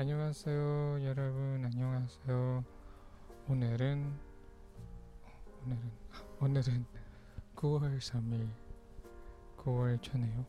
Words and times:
안녕하세요, 0.00 1.04
여러분. 1.04 1.62
안녕하세요. 1.62 2.64
오늘은 3.48 4.18
오늘은 5.62 5.92
아, 6.10 6.24
오늘은 6.40 6.86
9월 7.54 7.98
3일 7.98 8.48
9월 9.58 10.02
전에요. 10.02 10.46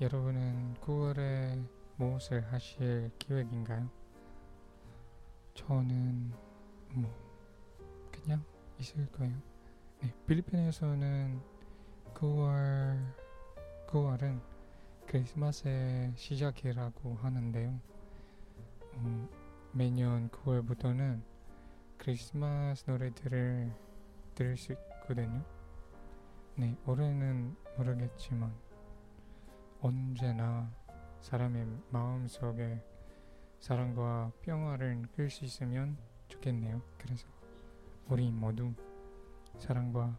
여러분은 0.00 0.72
9월에 0.80 1.68
무엇을 1.96 2.50
하실 2.50 3.10
계획인가요? 3.18 3.90
저는 5.52 6.32
뭐 6.94 7.14
그냥 8.10 8.42
있을 8.78 9.06
거예요. 9.12 9.36
네, 10.00 10.14
필리핀에서는 10.26 11.42
9월 12.14 13.04
9월은 13.86 14.40
크리스마스의 15.06 16.14
시작이라고 16.16 17.16
하는데요. 17.16 17.95
음, 18.96 19.28
매년 19.72 20.28
9월부터는 20.30 21.20
크리스마스 21.98 22.90
노래들을 22.90 23.72
들을 24.34 24.56
수 24.56 24.72
있거든요. 24.72 25.44
네, 26.54 26.76
올해는 26.86 27.54
모르겠지만 27.76 28.54
언제나 29.80 30.70
사람의 31.20 31.66
마음 31.90 32.26
속에 32.26 32.82
사랑과 33.58 34.32
평화를 34.42 35.02
끌 35.14 35.28
수 35.28 35.44
있으면 35.44 35.98
좋겠네요. 36.28 36.80
그래서 36.96 37.26
우리 38.08 38.30
모두 38.30 38.72
사랑과 39.58 40.16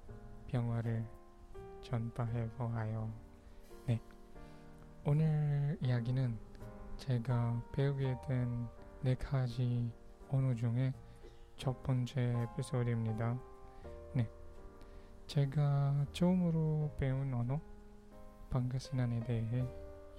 평화를 0.48 1.06
전파해 1.82 2.50
보아요. 2.52 3.12
네. 3.86 4.02
오늘 5.06 5.78
이야기는 5.82 6.38
제가 6.98 7.64
배우게 7.72 8.18
된 8.28 8.68
네 9.02 9.14
가지 9.16 9.92
언어 10.30 10.56
중에 10.56 10.92
첫 11.56 11.84
번째 11.84 12.20
에피소드입니다. 12.20 13.40
네. 14.14 14.28
제가 15.28 16.08
처음으로 16.14 16.92
배운 16.98 17.32
언어 17.32 17.62
방가시난에 18.50 19.20
대해 19.22 19.66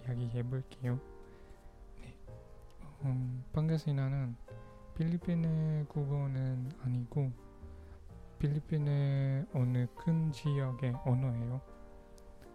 이야기해 0.01 0.45
볼게요. 0.45 1.01
네. 2.01 2.15
음, 3.03 3.45
방가시난은 3.53 4.37
필리핀의 4.95 5.87
국어는 5.87 6.71
아니고 6.83 7.33
필리핀의 8.39 9.47
어느 9.55 9.87
큰 9.97 10.31
지역의 10.31 10.95
언어예요. 11.05 11.61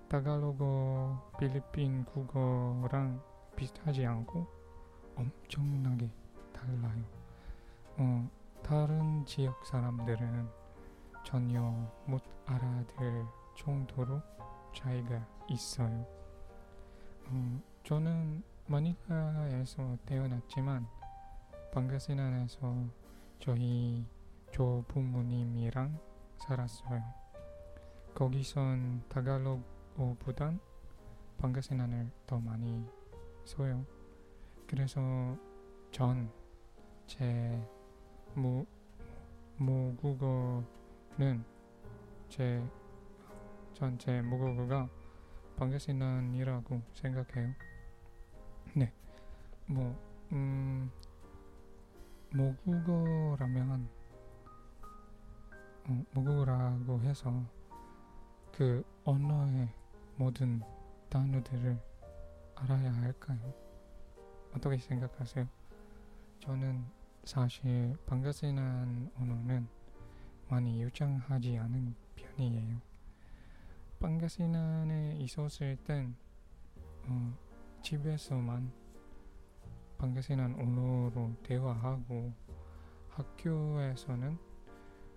타갈로거 0.08 1.34
필리핀 1.38 2.06
국어랑 2.06 3.22
비슷하지 3.58 4.06
않고 4.06 4.63
엄청나게 5.16 6.10
달라요. 6.54 7.04
어, 7.98 8.30
다른 8.64 9.26
지역 9.26 9.66
사람들은 9.66 10.50
전혀 11.26 11.62
못 12.06 12.22
알아들 12.46 13.26
정도로 13.58 14.22
차이가 14.74 15.26
있어요. 15.50 16.06
어, 17.28 17.62
저는 17.84 18.44
마닐라에서 18.66 19.98
태어났지만 20.06 20.88
방가시난에서 21.74 22.86
저희 23.40 24.06
조 24.52 24.84
부모님이랑 24.88 26.00
살았어요. 26.38 27.02
거기선 28.14 29.04
타갈로그보단 29.10 30.60
방가시난을 31.40 32.12
더 32.28 32.40
많이 32.40 32.86
써요. 33.44 33.86
그래서 34.74 35.38
전 35.92 36.44
제 37.06 37.24
모국어는 39.58 40.66
제 42.30 42.68
전체 43.74 44.20
모국어가 44.22 44.90
방가시난이라고 45.58 46.82
생각해요. 46.94 47.54
네, 48.76 48.92
뭐 49.68 49.96
음, 50.32 50.90
모국어라면 52.32 53.88
어, 55.88 56.04
모국어라고 56.14 57.00
해서 57.02 57.32
그 58.52 58.84
언어의 59.04 59.70
모든 60.16 60.62
단어들을 61.10 61.80
알아야 62.56 62.92
할까요? 62.92 63.63
어떻게 64.56 64.78
생각하세요? 64.78 65.48
저는 66.40 66.86
사실 67.24 67.96
방가시난 68.06 69.12
언어는 69.18 69.68
많이 70.50 70.82
유창하지 70.82 71.58
않은 71.58 71.96
편이에요. 72.16 72.82
방가시난에 74.00 75.18
있었을 75.20 75.78
땐 75.78 76.16
어, 77.08 77.34
집에서만 77.82 78.72
방가시난 79.98 80.56
언어로 80.56 81.34
대화하고 81.44 82.34
학교에서는 83.10 84.38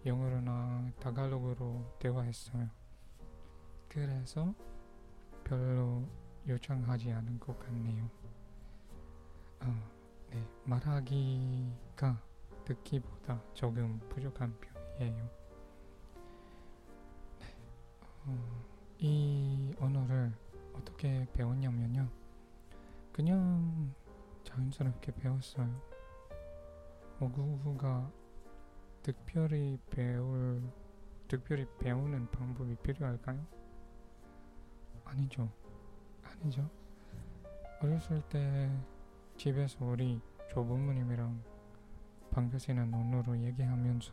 영어로나 0.04 0.92
다갈로그로 1.00 1.96
대화했어요. 1.98 2.68
그래서 3.88 4.54
별로 5.42 6.06
요청하지 6.46 7.10
않은 7.10 7.40
것 7.40 7.58
같네요. 7.58 8.08
어, 9.60 9.90
네, 10.30 10.46
말하기가 10.64 12.20
듣기보다 12.64 13.40
조금 13.54 13.98
부족한 14.08 14.56
편이에요. 14.60 15.30
네, 17.38 17.46
어, 18.26 18.64
이 18.98 19.74
언어를 19.78 20.32
어떻게 20.74 21.26
배웠냐면요. 21.32 22.08
그냥 23.12 23.94
자연스럽게 24.44 25.12
배웠어요. 25.12 25.68
모국어가 27.18 28.10
특별히 29.02 29.78
배울 29.90 30.62
특별히 31.28 31.66
배우는 31.78 32.30
방법이 32.30 32.76
필요할까요? 32.76 33.44
아니죠. 35.04 35.50
아니죠. 36.22 36.68
어렸을 37.80 38.22
때 38.28 38.70
집에서 39.36 39.84
우리 39.84 40.20
조부모님이랑 40.48 41.42
방가시는 42.30 42.92
언어로 42.92 43.38
얘기하면서 43.38 44.12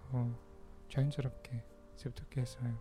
자연스럽게 0.89 1.63
습득했어요. 1.95 2.77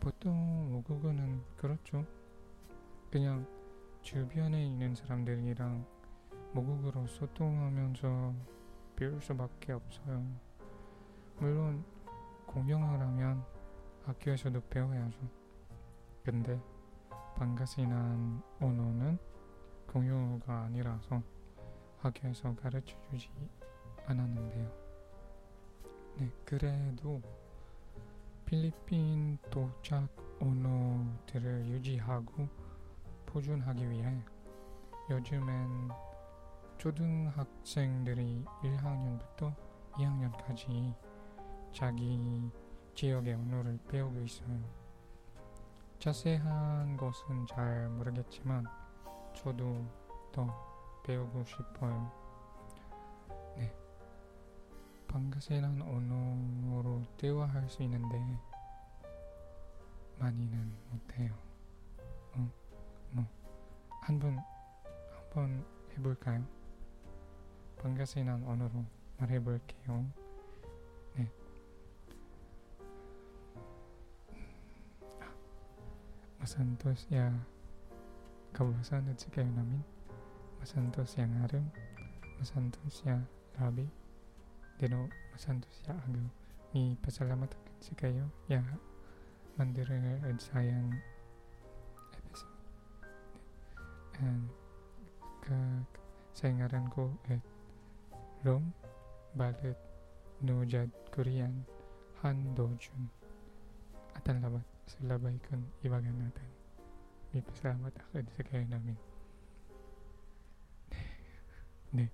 보통 0.00 0.72
모국어는 0.72 1.42
그렇죠. 1.56 2.06
그냥 3.10 3.46
주변에 4.00 4.64
있는 4.64 4.94
사람들이랑 4.94 5.84
모국어로 6.52 7.06
소통하면서 7.06 8.34
배울 8.96 9.20
수밖에 9.20 9.72
없어요. 9.72 10.24
물론 11.38 11.84
공용을 12.46 12.98
하면 12.98 13.44
학교에서도 14.04 14.58
배워야죠. 14.70 15.18
근데 16.24 16.58
방가시난 17.36 18.42
언어는 18.58 19.18
공용어가 19.90 20.62
아니라서 20.62 21.20
학교에서 21.98 22.54
가르쳐 22.54 22.96
주지 23.10 23.28
않았는데요. 24.06 24.72
네, 26.16 26.30
그래도 26.44 27.20
필리핀 28.46 29.36
도착 29.50 30.08
언어들을 30.40 31.66
유지하고 31.66 32.48
보존하기 33.26 33.90
위해 33.90 34.24
요즘엔 35.10 35.90
초등학생들이 36.78 38.44
1학년부터 38.62 39.52
2학년까지 39.94 40.94
자기 41.72 42.48
지역의 42.94 43.34
언어를 43.34 43.78
배우고 43.88 44.20
있어요. 44.20 44.60
자세한 45.98 46.96
것은 46.96 47.46
잘 47.46 47.88
모르겠지만 47.88 48.64
저도 49.34 49.84
더 50.32 50.46
배우고 51.04 51.44
싶어요. 51.44 52.12
네. 53.56 53.74
방가세란 55.08 55.82
언어로 55.82 57.02
대화할 57.16 57.68
수 57.68 57.82
있는데 57.82 58.16
많이는 60.18 60.72
못해요. 60.90 61.34
어, 62.34 62.50
뭐 63.12 63.24
한번 64.02 64.38
한번 65.14 65.64
해볼까요? 65.96 66.44
방가세란 67.78 68.44
언어로 68.44 68.84
말해볼게요. 69.18 70.06
네. 71.16 71.30
Ya 76.40 76.46
kawasan 76.50 76.76
at 76.82 77.59
si 79.14 79.30
kayo 79.30 79.46
namin. 79.54 79.78
Masantos 80.58 81.14
yang 81.16 81.30
harum 81.40 81.64
Masantosia 82.36 83.16
Rabi 83.56 83.86
Dino 84.76 85.08
Masantosia 85.32 85.94
Agu 85.94 86.20
Ni 86.74 86.98
pasalamat 87.00 87.48
sa 87.80 87.94
kayo 87.96 88.26
Ya 88.50 88.60
Mandiri 89.54 89.96
sayang 90.42 90.90
episode. 92.12 92.60
And 94.20 94.50
ke 95.46 95.58
saingaran 96.36 96.90
ko 96.90 97.08
at 97.30 97.40
Rom 98.42 98.74
Balit 99.38 99.78
Nujad 100.42 100.90
Korean 101.14 101.62
Han 102.20 102.52
Dojun. 102.58 103.08
At 104.18 104.26
ang 104.26 104.42
labat 104.42 104.66
sa 104.90 104.98
kong 105.22 105.64
iwagan 105.86 106.18
natin 106.18 106.59
May 107.30 107.42
pasalamat 107.46 107.94
ako 107.94 108.26
sa 108.26 108.42
kayo 108.42 108.66
namin 108.66 108.98
네 111.94 112.10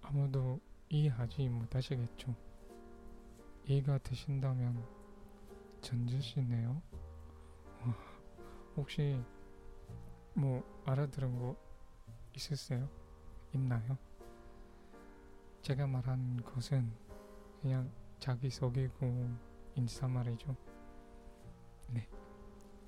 아무도 0.00 0.60
이해하지 0.88 1.48
못하시겠죠 1.48 2.34
이해가 3.64 3.98
되신다면 3.98 4.76
전주시네요 5.80 6.82
와, 7.84 7.96
혹시 8.76 9.20
뭐 10.34 10.62
알아들은 10.84 11.38
거 11.38 11.56
있으세요? 12.34 12.88
있나요? 13.54 13.98
제가 15.62 15.86
말한 15.86 16.42
것은 16.44 16.90
그냥 17.60 17.90
자기소개고 18.18 19.28
인사말이죠. 19.74 20.56
네. 21.88 22.08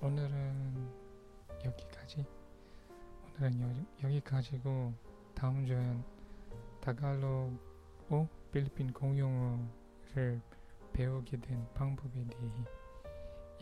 오늘은 0.01 1.02
여기까지. 1.65 2.25
오늘은 3.39 3.61
여, 3.61 4.07
여기까지고 4.07 4.93
다음 5.33 5.65
주엔 5.65 6.03
다갈로고 6.81 8.27
필리핀 8.51 8.93
공용어를 8.93 10.41
배우게 10.93 11.37
된 11.37 11.67
방법에 11.73 12.23
대해 12.25 12.51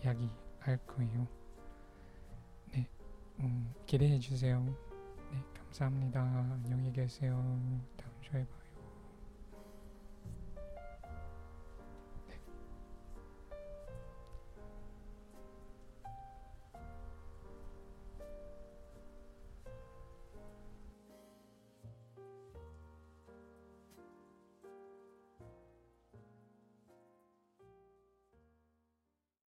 이야기할 0.03 0.77
거예요. 0.85 1.27
네. 2.73 2.87
음, 3.39 3.73
기대해 3.85 4.19
주세요. 4.19 4.63
네, 5.31 5.43
감사합니다. 5.53 6.21
안녕히 6.21 6.91
계세요. 6.91 7.35
다음 7.97 8.11
주에 8.21 8.45
봐요. 8.45 8.60